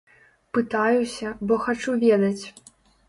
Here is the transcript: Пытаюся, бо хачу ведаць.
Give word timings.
Пытаюся, 0.57 1.33
бо 1.51 1.59
хачу 1.67 1.97
ведаць. 2.07 2.45